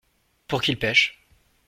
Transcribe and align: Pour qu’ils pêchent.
Pour 0.47 0.61
qu’ils 0.63 0.79
pêchent. 0.79 1.21